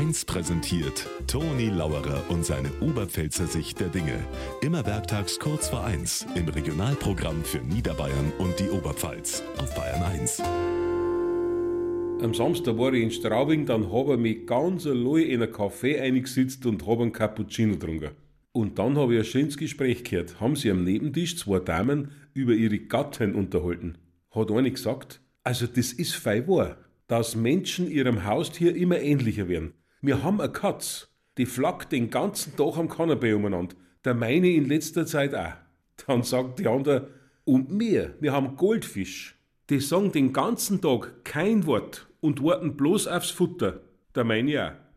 1 0.00 0.24
präsentiert 0.24 1.06
Toni 1.26 1.68
Lauerer 1.68 2.24
und 2.30 2.42
seine 2.42 2.70
Oberpfälzer 2.80 3.46
Sicht 3.46 3.80
der 3.80 3.88
Dinge. 3.88 4.18
Immer 4.62 4.86
werktags 4.86 5.38
kurz 5.38 5.68
vor 5.68 5.84
1 5.84 6.26
im 6.36 6.48
Regionalprogramm 6.48 7.44
für 7.44 7.58
Niederbayern 7.58 8.32
und 8.38 8.58
die 8.58 8.70
Oberpfalz 8.70 9.42
auf 9.58 9.74
Bayern 9.74 10.02
1. 10.02 10.40
Am 12.22 12.32
Samstag 12.32 12.78
war 12.78 12.94
ich 12.94 13.02
in 13.02 13.10
Straubing, 13.10 13.66
dann 13.66 13.92
habe 13.92 14.14
ich 14.14 14.20
mich 14.20 14.46
ganz 14.46 14.86
allein 14.86 15.26
in 15.26 15.42
ein 15.42 15.52
Café 15.52 16.00
eingesetzt 16.00 16.64
und 16.64 16.86
habe 16.86 17.02
einen 17.02 17.12
Cappuccino 17.12 17.74
getrunken. 17.74 18.12
Und 18.52 18.78
dann 18.78 18.96
habe 18.96 19.12
ich 19.12 19.20
ein 19.20 19.26
schönes 19.26 19.58
Gespräch 19.58 20.02
gehört. 20.02 20.40
Haben 20.40 20.56
sie 20.56 20.70
am 20.70 20.82
Nebentisch 20.82 21.36
zwei 21.36 21.58
Damen 21.58 22.12
über 22.32 22.54
ihre 22.54 22.78
Gattin 22.78 23.34
unterhalten. 23.34 23.98
Hat 24.30 24.50
eine 24.50 24.70
gesagt, 24.70 25.20
also 25.44 25.66
das 25.66 25.92
ist 25.92 26.14
fei 26.14 26.48
wahr, 26.48 26.78
dass 27.06 27.36
Menschen 27.36 27.90
ihrem 27.90 28.24
Haustier 28.24 28.74
immer 28.74 28.98
ähnlicher 28.98 29.46
werden. 29.46 29.74
Wir 30.02 30.22
haben 30.22 30.40
eine 30.40 30.50
Katz, 30.50 31.08
die 31.36 31.44
flackt 31.44 31.92
den 31.92 32.08
ganzen 32.10 32.56
Tag 32.56 32.78
am 32.78 32.88
Kanapee 32.88 33.34
umeinander. 33.34 33.76
Der 34.04 34.14
meine 34.14 34.48
in 34.48 34.66
letzter 34.66 35.04
Zeit 35.04 35.34
auch. 35.34 35.52
Dann 36.06 36.22
sagt 36.22 36.58
die 36.58 36.68
andere, 36.68 37.10
und 37.44 37.78
wir, 37.78 38.14
wir 38.20 38.32
haben 38.32 38.56
Goldfisch. 38.56 39.36
Die 39.68 39.80
sagen 39.80 40.10
den 40.10 40.32
ganzen 40.32 40.80
Tag 40.80 41.24
kein 41.24 41.66
Wort 41.66 42.08
und 42.20 42.42
warten 42.42 42.76
bloß 42.76 43.08
aufs 43.08 43.30
Futter. 43.30 43.80
Der 44.14 44.24
meine 44.24 44.66
auch. 44.66 44.89